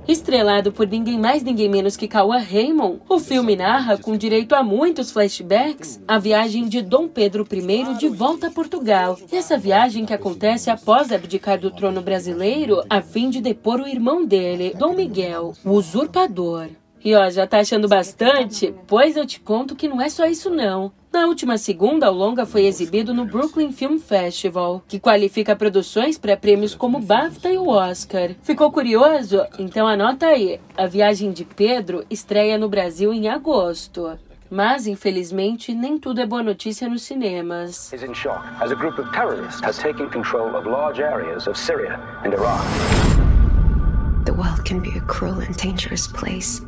Estrelado 0.08 0.72
por 0.72 0.88
ninguém 0.88 1.20
mais 1.20 1.44
ninguém 1.44 1.70
menos 1.70 1.96
que 1.96 2.08
Cauã 2.08 2.40
Raymond, 2.40 3.02
o 3.08 3.20
filme 3.20 3.56
narra, 3.56 4.00
com 4.00 4.18
direito 4.18 4.56
a 4.56 4.64
muitos 4.64 5.12
flashbacks, 5.12 6.02
a 6.08 6.18
viagem 6.18 6.68
de 6.68 6.82
Dom 6.82 7.08
Pedro 7.08 7.48
I 7.52 8.00
de 8.00 8.10
volta 8.10 8.48
a 8.48 8.52
Portugal. 8.52 9.16
Essa 9.32 9.56
viagem 9.56 10.08
que 10.08 10.14
acontece 10.14 10.72
após 10.72 11.12
abdicar 11.12 11.60
do 11.60 11.70
trono 11.70 12.02
brasileiro 12.02 12.82
a 12.90 13.00
fim 13.00 13.30
de 13.30 13.40
depor 13.40 13.80
o 13.80 13.88
irmão 13.88 14.26
dele, 14.26 14.74
Dom 14.76 14.96
Miguel, 14.96 15.54
o 15.64 15.70
usurpador. 15.70 16.70
E 17.04 17.14
ó, 17.16 17.30
já 17.30 17.46
tá 17.46 17.60
achando 17.60 17.88
bastante? 17.88 18.74
Pois 18.88 19.18
eu 19.18 19.26
te 19.26 19.40
conto 19.40 19.76
que 19.76 19.90
não 19.90 20.02
é 20.02 20.08
só 20.08 20.26
isso 20.26 20.50
não. 20.50 20.92
Na 21.12 21.28
última 21.28 21.58
segunda, 21.58 22.10
o 22.10 22.16
longa 22.16 22.46
foi 22.46 22.66
exibido 22.66 23.14
no 23.14 23.26
Brooklyn 23.26 23.72
Film 23.72 24.00
Festival, 24.00 24.82
que 24.88 25.00
qualifica 25.00 25.56
produções 25.56 26.18
para 26.18 26.38
prêmios 26.38 26.74
como 26.74 27.00
BAFTA 27.00 27.52
e 27.52 27.58
o 27.58 27.68
Oscar. 27.68 28.32
Ficou 28.42 28.72
curioso? 28.72 29.46
Então 29.60 29.86
anota 29.86 30.28
aí. 30.28 30.60
A 30.78 30.88
Viagem 30.88 31.32
de 31.32 31.44
Pedro 31.44 32.06
estreia 32.10 32.58
no 32.58 32.70
Brasil 32.70 33.14
em 33.14 33.28
agosto. 33.28 34.18
Mas, 34.50 34.88
infelizmente, 34.88 35.74
nem 35.74 35.98
tudo 35.98 36.22
é 36.22 36.26
boa 36.26 36.42
notícia 36.42 36.88
nos 36.88 37.04
cinemas. 37.04 37.92
In 37.92 38.14
shock 38.14 38.44
as 38.62 38.72
a 38.72 38.76
group 38.76 38.98
of 38.98 39.12
terrorists 39.12 39.62
has 39.62 39.78
taken 39.78 40.10
control 40.10 40.56
of 40.56 40.68
large 40.68 41.02
areas 41.02 41.48
of 41.48 41.60
Syria 41.60 42.00
and 42.24 42.34
Iraq. 42.34 42.64
The 44.26 44.34
world 44.34 44.64
can 44.64 44.80
be 44.80 44.98
a 44.98 45.02
cruel 45.02 45.42
and 45.42 45.54
dangerous 45.58 46.08
place. 46.08 46.62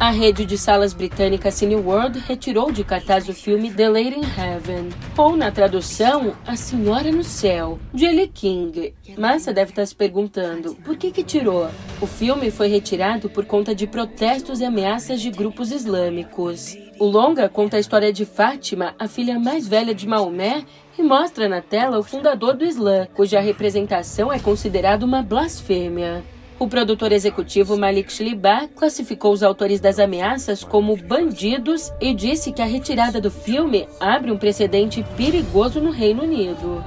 A 0.00 0.10
rede 0.10 0.44
de 0.44 0.56
salas 0.56 0.94
britânica 0.94 1.50
Cineworld 1.50 2.20
retirou 2.20 2.70
de 2.70 2.84
cartaz 2.84 3.28
o 3.28 3.34
filme 3.34 3.68
The 3.68 3.88
Lady 3.88 4.14
in 4.14 4.22
Heaven, 4.22 4.90
ou 5.16 5.36
na 5.36 5.50
tradução, 5.50 6.34
A 6.46 6.54
Senhora 6.54 7.10
no 7.10 7.24
Céu, 7.24 7.80
de 7.92 8.06
Ellie 8.06 8.28
King. 8.28 8.94
Mas 9.18 9.42
você 9.42 9.52
deve 9.52 9.72
estar 9.72 9.84
se 9.84 9.96
perguntando, 9.96 10.76
por 10.76 10.96
que 10.96 11.10
que 11.10 11.24
tirou? 11.24 11.68
O 12.00 12.06
filme 12.06 12.48
foi 12.52 12.68
retirado 12.68 13.28
por 13.28 13.44
conta 13.44 13.74
de 13.74 13.88
protestos 13.88 14.60
e 14.60 14.64
ameaças 14.64 15.20
de 15.20 15.30
grupos 15.30 15.72
islâmicos. 15.72 16.76
O 17.00 17.04
longa 17.04 17.48
conta 17.48 17.76
a 17.76 17.80
história 17.80 18.12
de 18.12 18.24
Fátima, 18.24 18.94
a 19.00 19.08
filha 19.08 19.36
mais 19.36 19.66
velha 19.66 19.92
de 19.92 20.06
Maomé, 20.06 20.64
e 20.96 21.02
mostra 21.02 21.48
na 21.48 21.60
tela 21.60 21.98
o 21.98 22.04
fundador 22.04 22.56
do 22.56 22.64
Islã, 22.64 23.08
cuja 23.14 23.40
representação 23.40 24.32
é 24.32 24.38
considerada 24.38 25.04
uma 25.04 25.22
blasfêmia. 25.22 26.22
O 26.60 26.66
produtor 26.66 27.12
executivo 27.12 27.78
Malik 27.78 28.12
Shlibah 28.12 28.66
classificou 28.74 29.32
os 29.32 29.44
autores 29.44 29.78
das 29.78 30.00
ameaças 30.00 30.64
como 30.64 30.96
bandidos 30.96 31.92
e 32.00 32.12
disse 32.12 32.50
que 32.50 32.60
a 32.60 32.64
retirada 32.64 33.20
do 33.20 33.30
filme 33.30 33.88
abre 34.00 34.32
um 34.32 34.36
precedente 34.36 35.04
perigoso 35.16 35.80
no 35.80 35.92
Reino 35.92 36.24
Unido. 36.24 36.82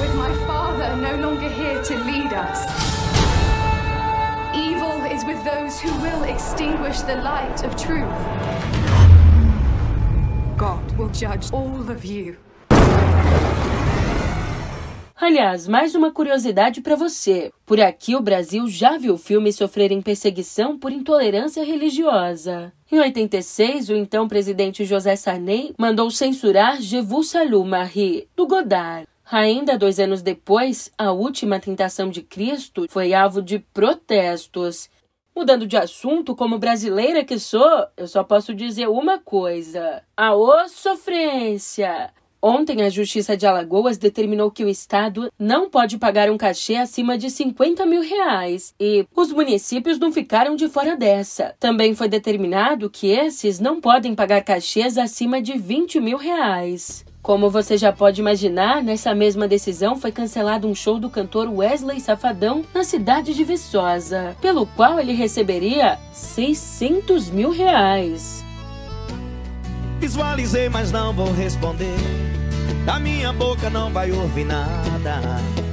With 0.00 0.14
my 0.14 0.32
father 0.46 0.94
no 0.96 1.28
longer 1.28 1.48
here 1.48 1.82
to 1.82 1.94
lead 2.04 2.32
us. 2.32 2.66
Evil 4.54 5.04
is 5.12 5.24
with 5.24 5.42
those 5.42 5.80
who 5.80 5.90
will 6.00 6.22
extinguish 6.32 7.00
the 7.00 7.16
light 7.16 7.64
of 7.66 7.74
truth. 7.74 8.06
God 10.56 10.80
will 10.96 11.08
judge 11.08 11.52
all 11.52 11.90
of 11.90 12.04
you. 12.04 12.36
Aliás, 15.20 15.68
mais 15.68 15.94
uma 15.94 16.10
curiosidade 16.10 16.80
para 16.80 16.96
você. 16.96 17.52
Por 17.66 17.78
aqui, 17.78 18.16
o 18.16 18.22
Brasil 18.22 18.66
já 18.66 18.96
viu 18.96 19.18
filmes 19.18 19.54
sofrerem 19.54 20.00
perseguição 20.00 20.78
por 20.78 20.90
intolerância 20.90 21.62
religiosa. 21.62 22.72
Em 22.90 22.98
86, 22.98 23.90
o 23.90 23.94
então 23.94 24.26
presidente 24.26 24.86
José 24.86 25.14
Sarney 25.16 25.74
mandou 25.76 26.10
censurar 26.10 26.80
Je 26.80 27.02
vous 27.02 27.28
salue 27.28 27.66
Marie, 27.66 28.28
do 28.34 28.46
Godard. 28.46 29.06
Ainda 29.30 29.76
dois 29.76 30.00
anos 30.00 30.22
depois, 30.22 30.90
A 30.96 31.12
Última 31.12 31.60
Tentação 31.60 32.08
de 32.08 32.22
Cristo 32.22 32.86
foi 32.88 33.12
alvo 33.12 33.42
de 33.42 33.58
protestos. 33.58 34.88
Mudando 35.36 35.66
de 35.66 35.76
assunto, 35.76 36.34
como 36.34 36.58
brasileira 36.58 37.22
que 37.22 37.38
sou, 37.38 37.86
eu 37.94 38.08
só 38.08 38.24
posso 38.24 38.54
dizer 38.54 38.88
uma 38.88 39.18
coisa: 39.18 40.02
Aô, 40.16 40.66
sofrência! 40.66 42.10
Ontem, 42.42 42.82
a 42.82 42.88
Justiça 42.88 43.36
de 43.36 43.46
Alagoas 43.46 43.98
determinou 43.98 44.50
que 44.50 44.64
o 44.64 44.68
Estado 44.68 45.30
não 45.38 45.68
pode 45.68 45.98
pagar 45.98 46.30
um 46.30 46.38
cachê 46.38 46.76
acima 46.76 47.18
de 47.18 47.28
50 47.30 47.84
mil 47.84 48.02
reais 48.02 48.74
e 48.80 49.06
os 49.14 49.30
municípios 49.30 49.98
não 49.98 50.10
ficaram 50.10 50.56
de 50.56 50.68
fora 50.68 50.96
dessa. 50.96 51.54
Também 51.60 51.94
foi 51.94 52.08
determinado 52.08 52.88
que 52.88 53.08
esses 53.08 53.60
não 53.60 53.80
podem 53.80 54.14
pagar 54.14 54.42
cachês 54.42 54.96
acima 54.96 55.42
de 55.42 55.58
20 55.58 56.00
mil 56.00 56.16
reais. 56.16 57.04
Como 57.22 57.50
você 57.50 57.76
já 57.76 57.92
pode 57.92 58.18
imaginar, 58.22 58.82
nessa 58.82 59.14
mesma 59.14 59.46
decisão 59.46 59.94
foi 59.94 60.10
cancelado 60.10 60.66
um 60.66 60.74
show 60.74 60.98
do 60.98 61.10
cantor 61.10 61.52
Wesley 61.52 62.00
Safadão 62.00 62.64
na 62.72 62.82
cidade 62.82 63.34
de 63.34 63.44
Viçosa, 63.44 64.34
pelo 64.40 64.66
qual 64.66 64.98
ele 64.98 65.12
receberia 65.12 65.98
600 66.12 67.28
mil 67.28 67.50
reais. 67.50 68.39
Visualizei, 70.00 70.68
mas 70.70 70.90
não 70.90 71.12
vou 71.12 71.30
responder. 71.30 71.94
Da 72.86 72.98
minha 72.98 73.32
boca 73.34 73.68
não 73.68 73.92
vai 73.92 74.10
ouvir 74.10 74.44
nada. 74.44 75.20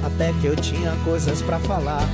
Até 0.04 0.32
que 0.34 0.46
eu 0.46 0.54
tinha 0.54 0.94
coisas 1.02 1.40
para 1.40 1.58
falar. 1.58 2.06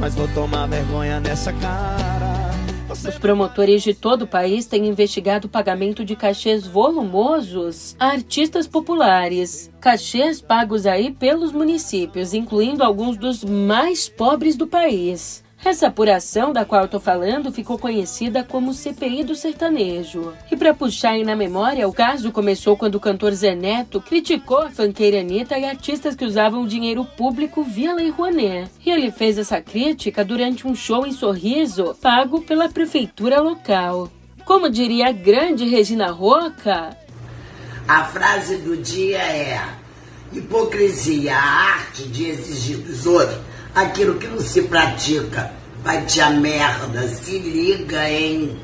Mas 0.00 0.16
vou 0.16 0.26
tomar 0.28 0.66
vergonha 0.66 1.20
nessa 1.20 1.52
cara. 1.52 2.50
Os 2.90 3.18
promotores 3.18 3.82
de 3.82 3.94
todo 3.94 4.22
o 4.22 4.26
país 4.26 4.66
têm 4.66 4.88
investigado 4.88 5.46
o 5.46 5.50
pagamento 5.50 6.04
de 6.04 6.16
cachês 6.16 6.66
volumosos 6.66 7.94
a 8.00 8.08
artistas 8.08 8.66
populares. 8.66 9.70
Cachês 9.80 10.40
pagos 10.40 10.86
aí 10.86 11.12
pelos 11.12 11.52
municípios, 11.52 12.34
incluindo 12.34 12.82
alguns 12.82 13.16
dos 13.16 13.44
mais 13.44 14.08
pobres 14.08 14.56
do 14.56 14.66
país. 14.66 15.44
Essa 15.64 15.88
apuração 15.88 16.52
da 16.52 16.64
qual 16.64 16.86
tô 16.86 17.00
falando 17.00 17.52
ficou 17.52 17.78
conhecida 17.78 18.44
como 18.44 18.72
CPI 18.72 19.24
do 19.24 19.34
sertanejo. 19.34 20.32
E 20.50 20.56
para 20.56 20.72
puxar 20.72 21.10
aí 21.10 21.24
na 21.24 21.34
memória, 21.34 21.88
o 21.88 21.92
caso 21.92 22.30
começou 22.30 22.76
quando 22.76 22.94
o 22.94 23.00
cantor 23.00 23.32
Zé 23.32 23.54
Neto 23.54 24.00
criticou 24.00 24.58
a 24.58 24.70
fanqueira 24.70 25.20
Anitta 25.20 25.58
e 25.58 25.64
artistas 25.64 26.14
que 26.14 26.24
usavam 26.24 26.66
dinheiro 26.66 27.04
público 27.04 27.62
via 27.64 27.92
Lei 27.92 28.08
Rouanet. 28.08 28.70
E 28.86 28.90
ele 28.90 29.10
fez 29.10 29.36
essa 29.36 29.60
crítica 29.60 30.24
durante 30.24 30.66
um 30.66 30.74
show 30.76 31.04
em 31.04 31.12
Sorriso, 31.12 31.94
pago 32.00 32.40
pela 32.42 32.68
prefeitura 32.68 33.40
local. 33.40 34.08
Como 34.44 34.70
diria 34.70 35.08
a 35.08 35.12
grande 35.12 35.66
Regina 35.66 36.10
Roca, 36.10 36.96
a 37.86 38.04
frase 38.04 38.58
do 38.58 38.76
dia 38.76 39.18
é: 39.18 39.60
hipocrisia, 40.32 41.34
a 41.34 41.40
arte 41.40 42.06
de 42.08 42.26
exigir 42.26 42.78
dos 42.78 43.06
outros 43.06 43.47
aquilo 43.74 44.18
que 44.18 44.26
não 44.26 44.40
se 44.40 44.62
pratica. 44.62 45.52
Vai 45.82 46.04
te 46.06 46.20
a 46.20 46.30
merda, 46.30 47.06
se 47.08 47.38
liga, 47.38 48.08
hein? 48.08 48.56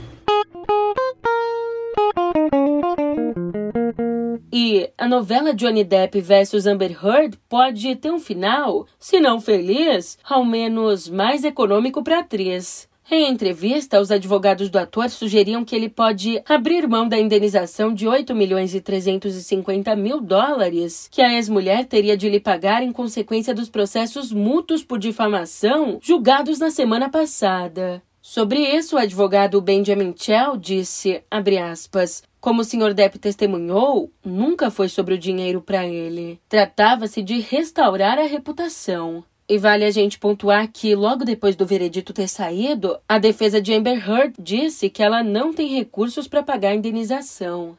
E 4.53 4.91
a 4.97 5.09
novela 5.09 5.55
Johnny 5.55 5.85
Depp 5.85 6.21
versus 6.21 6.67
Amber 6.67 6.97
Heard 7.05 7.39
pode 7.49 7.97
ter 7.97 8.11
um 8.11 8.21
final, 8.21 8.87
se 8.99 9.21
não 9.21 9.41
feliz, 9.41 10.19
ao 10.25 10.45
menos 10.45 11.09
mais 11.09 11.45
econômico 11.45 12.03
para 12.03 12.21
atriz. 12.21 12.89
Em 13.11 13.31
entrevista, 13.31 14.01
os 14.01 14.11
advogados 14.11 14.71
do 14.71 14.79
ator 14.79 15.11
sugeriam 15.11 15.65
que 15.65 15.77
ele 15.77 15.89
pode 15.89 16.43
abrir 16.49 16.89
mão 16.89 17.07
da 17.07 17.19
indenização 17.19 17.93
de 17.93 18.09
8 18.09 18.35
milhões 18.35 18.75
e 18.75 18.81
350 18.81 19.95
mil 19.95 20.21
dólares 20.21 21.09
que 21.11 21.21
a 21.21 21.35
ex-mulher 21.35 21.85
teria 21.85 22.17
de 22.17 22.29
lhe 22.31 22.41
pagar 22.41 22.83
em 22.83 22.93
consequência 22.93 23.55
dos 23.55 23.69
processos 23.69 24.33
mútuos 24.33 24.83
por 24.83 24.99
difamação 24.99 25.99
julgados 26.03 26.59
na 26.59 26.71
semana 26.71 27.11
passada. 27.11 28.03
Sobre 28.23 28.59
isso, 28.59 28.97
o 28.97 28.99
advogado 28.99 29.61
Benjamin 29.61 30.15
Chell 30.17 30.57
disse, 30.57 31.23
aspas, 31.71 32.23
como 32.41 32.63
o 32.63 32.65
Sr. 32.65 32.95
Depp 32.95 33.19
testemunhou, 33.19 34.11
nunca 34.25 34.71
foi 34.71 34.89
sobre 34.89 35.15
o 35.15 35.19
dinheiro 35.19 35.61
para 35.61 35.87
ele. 35.87 36.41
Tratava-se 36.49 37.23
de 37.23 37.39
restaurar 37.39 38.19
a 38.19 38.27
reputação. 38.27 39.23
E 39.47 39.59
vale 39.59 39.85
a 39.85 39.91
gente 39.91 40.19
pontuar 40.19 40.67
que, 40.73 40.95
logo 40.95 41.23
depois 41.23 41.55
do 41.55 41.67
veredito 41.67 42.15
ter 42.15 42.29
saído, 42.29 42.97
a 43.07 43.19
defesa 43.19 43.61
de 43.61 43.75
Amber 43.75 44.03
Heard 44.09 44.35
disse 44.39 44.89
que 44.89 45.03
ela 45.03 45.23
não 45.23 45.53
tem 45.53 45.69
recursos 45.69 46.27
para 46.27 46.43
pagar 46.43 46.71
a 46.71 46.75
indenização. 46.75 47.77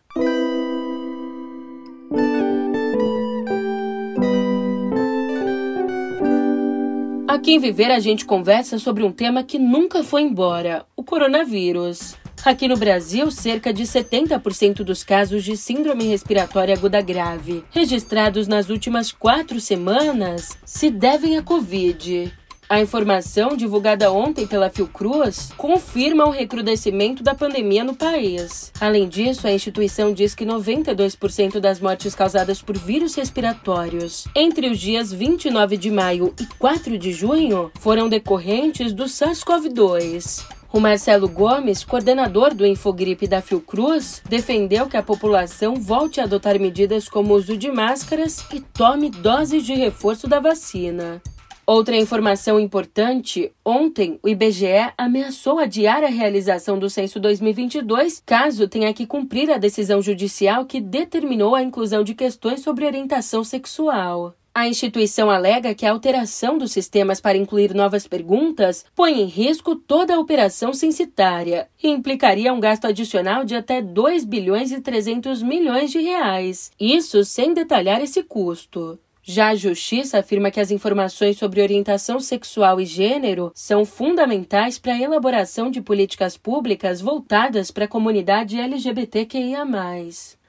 Aqui 7.28 7.54
em 7.54 7.60
Viver 7.60 7.92
a 7.92 8.00
gente 8.00 8.26
conversa 8.26 8.78
sobre 8.78 9.04
um 9.04 9.12
tema 9.12 9.44
que 9.44 9.58
nunca 9.58 10.04
foi 10.04 10.22
embora: 10.22 10.86
o 10.96 11.04
coronavírus. 11.04 12.16
Aqui 12.46 12.68
no 12.68 12.78
Brasil, 12.78 13.32
cerca 13.32 13.74
de 13.74 13.82
70% 13.82 14.84
dos 14.84 15.04
casos 15.04 15.44
de 15.44 15.58
síndrome 15.58 16.04
respiratória 16.04 16.75
aguda 16.75 17.02
grave 17.02 17.64
registrados 17.72 18.48
nas 18.48 18.70
últimas 18.70 19.12
quatro 19.12 19.60
semanas 19.60 20.56
se 20.64 20.92
devem 20.92 21.40
à 21.40 21.42
Covid. 21.42 22.32
A 22.70 22.80
informação 22.80 23.58
divulgada 23.58 24.12
ontem 24.12 24.46
pela 24.46 24.70
Fiocruz 24.70 25.52
confirma 25.58 26.25
o 26.25 26.32
recrudescimento 26.32 27.24
da 27.24 27.34
pandemia 27.34 27.84
no 27.84 27.96
país. 27.96 28.72
Além 28.80 29.10
disso, 29.10 29.48
a 29.48 29.52
instituição 29.52 30.14
diz 30.14 30.36
que 30.36 30.46
92% 30.46 31.60
das 31.60 31.80
mortes 31.80 32.14
causadas 32.14 32.62
por 32.62 32.78
vírus 32.78 33.16
respiratórios 33.16 34.28
entre 34.36 34.70
os 34.70 34.80
dias 34.80 35.12
29 35.12 35.78
de 35.78 35.90
maio 35.90 36.32
e 36.40 36.46
4 36.60 36.96
de 36.96 37.12
junho 37.12 37.72
foram 37.80 38.08
decorrentes 38.08 38.94
do 38.94 39.06
SARS-CoV-2. 39.06 40.55
O 40.74 40.80
Marcelo 40.80 41.30
Gomes, 41.30 41.84
coordenador 41.84 42.54
do 42.54 42.66
Infogripe 42.66 43.28
da 43.28 43.42
Fiocruz, 43.42 44.22
defendeu 44.28 44.88
que 44.88 44.98
a 44.98 45.04
população 45.04 45.76
volte 45.76 46.20
a 46.20 46.24
adotar 46.24 46.60
medidas 46.60 47.08
como 47.08 47.34
o 47.34 47.38
uso 47.38 47.56
de 47.56 47.72
máscaras 47.72 48.46
e 48.54 48.60
tome 48.60 49.10
doses 49.10 49.66
de 49.66 49.74
reforço 49.74 50.28
da 50.28 50.40
vacina. 50.40 51.22
Outra 51.66 51.96
informação 51.98 52.60
importante: 52.60 53.52
ontem 53.64 54.20
o 54.22 54.30
IBGE 54.30 54.94
ameaçou 54.98 55.58
adiar 55.58 56.04
a 56.04 56.10
realização 56.10 56.78
do 56.78 56.90
censo 56.90 57.20
2022 57.20 58.22
caso 58.24 58.68
tenha 58.68 58.94
que 58.94 59.08
cumprir 59.08 59.50
a 59.50 59.58
decisão 59.58 60.00
judicial 60.00 60.66
que 60.66 60.80
determinou 60.80 61.56
a 61.56 61.64
inclusão 61.64 62.04
de 62.04 62.14
questões 62.14 62.62
sobre 62.62 62.86
orientação 62.86 63.44
sexual. 63.44 64.36
A 64.58 64.70
instituição 64.70 65.30
alega 65.30 65.76
que 65.76 65.86
a 65.86 65.92
alteração 65.92 66.58
dos 66.58 66.72
sistemas 66.72 67.20
para 67.20 67.38
incluir 67.38 67.74
novas 67.74 68.08
perguntas 68.08 68.86
põe 68.96 69.22
em 69.22 69.26
risco 69.26 69.76
toda 69.76 70.16
a 70.16 70.20
operação 70.20 70.72
censitária 70.72 71.68
e 71.84 71.90
implicaria 71.90 72.54
um 72.54 72.60
gasto 72.62 72.86
adicional 72.86 73.44
de 73.44 73.54
até 73.54 73.82
2 73.82 74.24
bilhões 74.24 74.72
e 74.72 74.80
300 74.80 75.44
milhões 75.44 75.92
de 75.92 76.00
reais. 76.00 76.72
Isso 76.80 77.26
sem 77.26 77.54
detalhar 77.54 78.02
esse 78.02 78.24
custo. 78.24 78.98
Já 79.22 79.50
a 79.50 79.56
Justiça 79.56 80.20
afirma 80.20 80.50
que 80.50 80.62
as 80.62 80.72
informações 80.72 81.38
sobre 81.38 81.62
orientação 81.62 82.22
sexual 82.22 82.80
e 82.80 82.86
gênero 82.86 83.52
são 83.54 83.84
fundamentais 83.84 84.80
para 84.80 84.94
a 84.94 85.02
elaboração 85.02 85.70
de 85.70 85.82
políticas 85.82 86.38
públicas 86.38 87.02
voltadas 87.02 87.72
para 87.72 87.84
a 87.84 87.90
comunidade 87.90 88.58
LGBTQIA. 88.58 89.66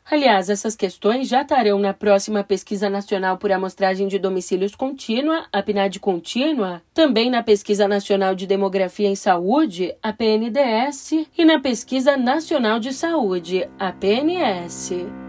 Aliás, 0.08 0.48
essas 0.48 0.76
questões 0.76 1.26
já 1.26 1.42
estarão 1.42 1.80
na 1.80 1.92
próxima 1.92 2.44
Pesquisa 2.44 2.88
Nacional 2.88 3.38
por 3.38 3.50
Amostragem 3.50 4.06
de 4.06 4.20
Domicílios 4.20 4.76
Contínua, 4.76 5.46
a 5.52 5.60
PNAD 5.60 5.98
Contínua, 5.98 6.80
também 6.94 7.28
na 7.28 7.42
Pesquisa 7.42 7.88
Nacional 7.88 8.34
de 8.34 8.46
Demografia 8.46 9.08
em 9.08 9.16
Saúde, 9.16 9.92
a 10.00 10.12
PNDS, 10.12 11.26
e 11.36 11.44
na 11.44 11.58
Pesquisa 11.58 12.16
Nacional 12.16 12.78
de 12.78 12.92
Saúde, 12.92 13.68
a 13.78 13.92
PNS. 13.92 15.25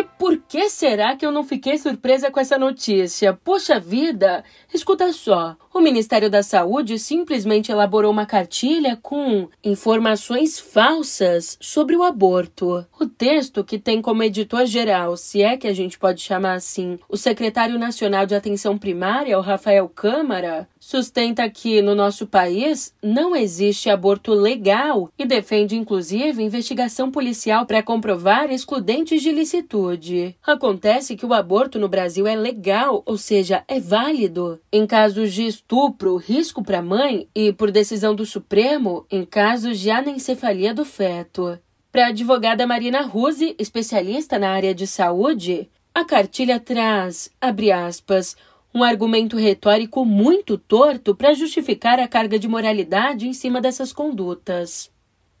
E 0.00 0.04
por 0.18 0.38
que 0.38 0.70
será 0.70 1.14
que 1.14 1.26
eu 1.26 1.30
não 1.30 1.44
fiquei 1.44 1.76
surpresa 1.76 2.30
com 2.30 2.40
essa 2.40 2.56
notícia? 2.56 3.34
Poxa 3.34 3.78
vida! 3.78 4.42
Escuta 4.72 5.12
só. 5.12 5.58
O 5.74 5.78
Ministério 5.78 6.30
da 6.30 6.42
Saúde 6.42 6.98
simplesmente 6.98 7.70
elaborou 7.70 8.10
uma 8.10 8.24
cartilha 8.24 8.98
com 9.02 9.46
informações 9.62 10.58
falsas 10.58 11.58
sobre 11.60 11.96
o 11.96 12.02
aborto. 12.02 12.86
O 12.98 13.04
texto, 13.04 13.62
que 13.62 13.78
tem 13.78 14.00
como 14.00 14.22
editor 14.22 14.64
geral, 14.64 15.18
se 15.18 15.42
é 15.42 15.58
que 15.58 15.68
a 15.68 15.74
gente 15.74 15.98
pode 15.98 16.22
chamar 16.22 16.54
assim, 16.54 16.98
o 17.06 17.16
secretário 17.18 17.78
nacional 17.78 18.24
de 18.24 18.34
atenção 18.34 18.78
primária, 18.78 19.38
o 19.38 19.42
Rafael 19.42 19.86
Câmara, 19.86 20.66
sustenta 20.80 21.48
que 21.50 21.82
no 21.82 21.94
nosso 21.94 22.26
país 22.26 22.94
não 23.02 23.36
existe 23.36 23.90
aborto 23.90 24.32
legal 24.32 25.12
e 25.18 25.26
defende 25.26 25.76
inclusive 25.76 26.42
investigação 26.42 27.10
policial 27.10 27.66
para 27.66 27.82
comprovar 27.82 28.50
excludentes 28.50 29.22
de 29.22 29.30
licitude. 29.30 30.34
Acontece 30.42 31.14
que 31.14 31.26
o 31.26 31.34
aborto 31.34 31.78
no 31.78 31.88
Brasil 31.88 32.26
é 32.26 32.34
legal, 32.34 33.02
ou 33.04 33.18
seja, 33.18 33.62
é 33.68 33.78
válido 33.78 34.58
em 34.72 34.86
casos 34.86 35.34
de 35.34 35.46
estupro, 35.46 36.16
risco 36.16 36.62
para 36.64 36.78
a 36.78 36.82
mãe 36.82 37.28
e 37.34 37.52
por 37.52 37.70
decisão 37.70 38.14
do 38.14 38.24
Supremo 38.24 39.04
em 39.10 39.24
casos 39.24 39.78
de 39.78 39.90
anencefalia 39.90 40.72
do 40.72 40.84
feto. 40.84 41.58
Para 41.92 42.06
a 42.06 42.08
advogada 42.08 42.66
Marina 42.66 43.02
Ruse, 43.02 43.54
especialista 43.58 44.38
na 44.38 44.50
área 44.50 44.74
de 44.74 44.86
saúde, 44.86 45.68
a 45.92 46.04
cartilha 46.04 46.60
traz, 46.60 47.30
abre 47.40 47.72
aspas, 47.72 48.36
um 48.74 48.84
argumento 48.84 49.36
retórico 49.36 50.04
muito 50.04 50.56
torto 50.56 51.14
para 51.14 51.32
justificar 51.32 51.98
a 51.98 52.08
carga 52.08 52.38
de 52.38 52.46
moralidade 52.48 53.26
em 53.26 53.32
cima 53.32 53.60
dessas 53.60 53.92
condutas. 53.92 54.90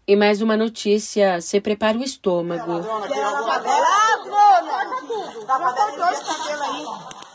E 0.06 0.16
mais 0.16 0.42
uma 0.42 0.56
notícia, 0.56 1.40
você 1.40 1.60
prepara 1.60 1.96
o 1.96 2.02
estômago. 2.02 2.72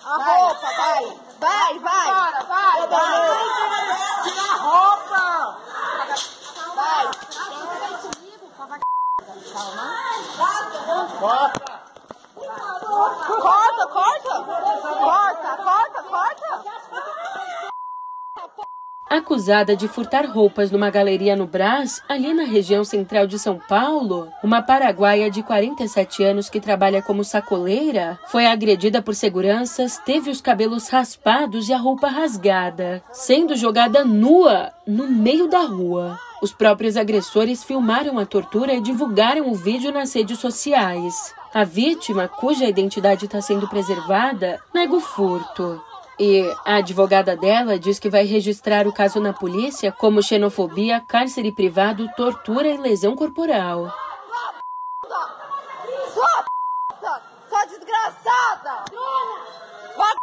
A 0.04 0.24
roupa, 0.24 0.68
vai, 0.78 1.06
vai, 1.40 1.80
vai. 1.80 2.08
Vai, 2.48 2.88
vai. 2.88 3.28
Tira 4.24 4.42
a 4.42 4.56
roupa. 4.58 5.58
Vai. 6.76 7.12
Calma. 11.12 11.75
Corta, 12.96 13.88
corta! 13.88 14.44
Corta, 15.04 15.58
corta, 15.64 16.04
corta! 16.04 16.64
Acusada 19.10 19.76
de 19.76 19.90
furtar 19.90 20.26
roupas 20.26 20.72
numa 20.72 20.90
galeria 20.90 21.36
no 21.36 21.46
Brás, 21.46 22.02
ali 22.08 22.34
na 22.34 22.44
região 22.44 22.86
central 22.86 23.28
de 23.28 23.38
São 23.38 23.60
Paulo, 23.60 24.30
uma 24.42 24.62
paraguaia 24.62 25.30
de 25.30 25.44
47 25.44 26.24
anos 26.24 26.50
que 26.50 26.62
trabalha 26.62 27.02
como 27.02 27.26
sacoleira 27.26 28.18
foi 28.28 28.46
agredida 28.46 29.02
por 29.02 29.14
seguranças, 29.14 29.98
teve 30.06 30.30
os 30.30 30.40
cabelos 30.40 30.88
raspados 30.88 31.68
e 31.68 31.74
a 31.74 31.78
roupa 31.78 32.08
rasgada, 32.08 33.04
sendo 33.12 33.58
jogada 33.58 34.06
nua 34.06 34.72
no 34.88 35.06
meio 35.10 35.50
da 35.50 35.64
rua. 35.64 36.18
Os 36.42 36.54
próprios 36.54 36.96
agressores 36.96 37.62
filmaram 37.64 38.18
a 38.20 38.26
tortura 38.26 38.74
e 38.74 38.82
divulgaram 38.82 39.50
o 39.50 39.56
vídeo 39.56 39.92
nas 39.92 40.14
redes 40.14 40.40
sociais. 40.40 41.34
A 41.56 41.64
vítima, 41.64 42.28
cuja 42.28 42.66
identidade 42.66 43.28
está 43.28 43.42
sendo 43.42 43.66
preservada, 43.70 44.62
nega 44.74 44.94
o 44.94 45.00
furto. 45.00 45.82
E 46.20 46.44
a 46.66 46.76
advogada 46.76 47.34
dela 47.34 47.80
diz 47.80 47.98
que 47.98 48.10
vai 48.10 48.26
registrar 48.26 48.86
o 48.86 48.92
caso 48.92 49.22
na 49.22 49.32
polícia 49.32 49.90
como 49.90 50.22
xenofobia, 50.22 51.00
cárcere 51.00 51.54
privado, 51.54 52.10
tortura 52.18 52.68
e 52.68 52.76
lesão 52.76 53.16
corporal. 53.16 53.90
Sua 56.14 56.44
p... 56.44 57.08
Sua 57.48 57.66
desgraçada! 57.68 58.84
Vai, 59.96 60.14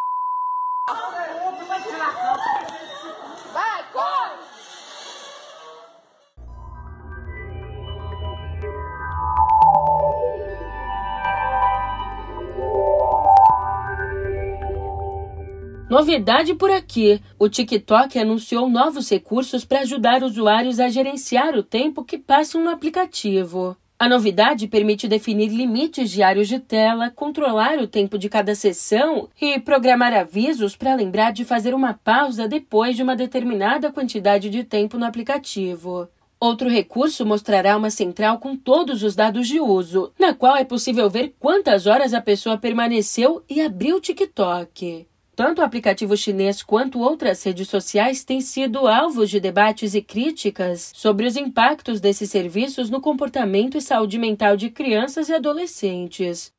Novidade 15.92 16.54
por 16.54 16.70
aqui: 16.70 17.20
o 17.38 17.50
TikTok 17.50 18.18
anunciou 18.18 18.66
novos 18.66 19.10
recursos 19.10 19.62
para 19.62 19.80
ajudar 19.80 20.22
usuários 20.22 20.80
a 20.80 20.88
gerenciar 20.88 21.54
o 21.54 21.62
tempo 21.62 22.02
que 22.02 22.16
passam 22.16 22.64
no 22.64 22.70
aplicativo. 22.70 23.76
A 23.98 24.08
novidade 24.08 24.66
permite 24.68 25.06
definir 25.06 25.48
limites 25.48 26.10
diários 26.10 26.48
de 26.48 26.58
tela, 26.58 27.10
controlar 27.10 27.78
o 27.78 27.86
tempo 27.86 28.16
de 28.16 28.30
cada 28.30 28.54
sessão 28.54 29.28
e 29.38 29.60
programar 29.60 30.14
avisos 30.14 30.74
para 30.74 30.94
lembrar 30.94 31.30
de 31.30 31.44
fazer 31.44 31.74
uma 31.74 31.92
pausa 31.92 32.48
depois 32.48 32.96
de 32.96 33.02
uma 33.02 33.14
determinada 33.14 33.92
quantidade 33.92 34.48
de 34.48 34.64
tempo 34.64 34.96
no 34.96 35.04
aplicativo. 35.04 36.08
Outro 36.40 36.70
recurso 36.70 37.26
mostrará 37.26 37.76
uma 37.76 37.90
central 37.90 38.38
com 38.38 38.56
todos 38.56 39.02
os 39.02 39.14
dados 39.14 39.46
de 39.46 39.60
uso, 39.60 40.10
na 40.18 40.32
qual 40.32 40.56
é 40.56 40.64
possível 40.64 41.10
ver 41.10 41.34
quantas 41.38 41.86
horas 41.86 42.14
a 42.14 42.20
pessoa 42.22 42.56
permaneceu 42.56 43.44
e 43.46 43.60
abriu 43.60 43.96
o 43.96 44.00
TikTok. 44.00 45.11
Tanto 45.34 45.62
o 45.62 45.64
aplicativo 45.64 46.14
chinês 46.14 46.62
quanto 46.62 47.00
outras 47.00 47.42
redes 47.42 47.66
sociais 47.68 48.22
têm 48.22 48.42
sido 48.42 48.86
alvos 48.86 49.30
de 49.30 49.40
debates 49.40 49.94
e 49.94 50.02
críticas 50.02 50.92
sobre 50.94 51.26
os 51.26 51.36
impactos 51.36 52.00
desses 52.00 52.30
serviços 52.30 52.90
no 52.90 53.00
comportamento 53.00 53.78
e 53.78 53.80
saúde 53.80 54.18
mental 54.18 54.58
de 54.58 54.68
crianças 54.68 55.30
e 55.30 55.34
adolescentes. 55.34 56.52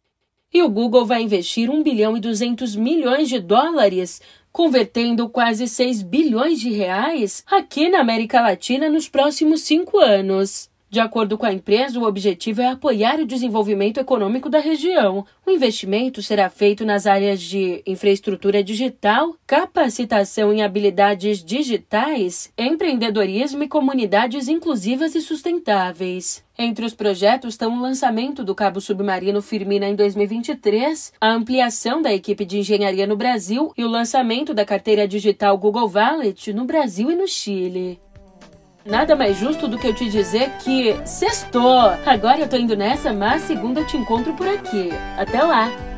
E 0.51 0.63
o 0.63 0.69
Google 0.69 1.05
vai 1.05 1.21
investir 1.21 1.69
1 1.69 1.83
bilhão 1.83 2.17
e 2.17 2.19
200 2.19 2.75
milhões 2.75 3.29
de 3.29 3.39
dólares, 3.39 4.19
convertendo 4.51 5.29
quase 5.29 5.67
6 5.67 6.01
bilhões 6.01 6.59
de 6.59 6.71
reais, 6.71 7.43
aqui 7.45 7.89
na 7.89 7.99
América 7.99 8.41
Latina 8.41 8.89
nos 8.89 9.07
próximos 9.07 9.62
cinco 9.62 9.99
anos. 9.99 10.72
De 10.93 10.99
acordo 10.99 11.39
com 11.39 11.45
a 11.47 11.51
empresa, 11.51 11.99
o 11.99 12.03
objetivo 12.03 12.62
é 12.62 12.67
apoiar 12.67 13.19
o 13.19 13.25
desenvolvimento 13.25 13.99
econômico 13.99 14.47
da 14.47 14.60
região. 14.60 15.25
O 15.43 15.49
investimento 15.49 16.21
será 16.21 16.51
feito 16.51 16.86
nas 16.86 17.08
áreas 17.08 17.41
de 17.41 17.82
infraestrutura 17.84 18.63
digital, 18.63 19.36
capacitação 19.47 20.53
em 20.53 20.62
habilidades 20.62 21.43
digitais, 21.43 22.53
empreendedorismo 22.56 23.63
e 23.63 23.67
comunidades 23.67 24.47
inclusivas 24.47 25.15
e 25.15 25.21
sustentáveis. 25.21 26.45
Entre 26.56 26.86
os 26.86 26.93
projetos 26.93 27.56
estão 27.56 27.75
o 27.75 27.82
lançamento 27.82 28.43
do 28.43 28.53
cabo 28.53 28.79
submarino 28.79 29.41
Firmina 29.41 29.88
em 29.88 29.95
2023, 29.95 31.12
a 31.19 31.32
ampliação 31.32 32.03
da 32.03 32.13
equipe 32.13 32.45
de 32.45 32.60
engenharia 32.60 33.08
no 33.08 33.17
Brasil 33.17 33.73
e 33.75 33.84
o 33.84 33.89
lançamento 33.89 34.53
da 34.53 34.63
carteira 34.63 35.08
digital 35.08 35.58
Google 35.58 35.89
Wallet 35.89 36.53
no 36.53 36.65
Brasil 36.65 37.10
e 37.10 37.15
no 37.15 37.27
Chile. 37.27 37.99
Nada 38.86 39.15
mais 39.15 39.38
justo 39.38 39.67
do 39.67 39.78
que 39.78 39.88
eu 39.88 39.96
te 39.96 40.10
dizer 40.10 40.50
que 40.62 40.96
sextou. 41.08 41.93
Agora 42.06 42.39
eu 42.39 42.50
tô 42.50 42.58
indo 42.58 42.76
nessa, 42.76 43.13
mas 43.13 43.43
segunda 43.43 43.80
eu 43.80 43.88
te 43.88 43.96
encontro 43.96 44.34
por 44.34 44.48
aqui. 44.48 44.89
Até 45.17 45.41
lá! 45.41 45.92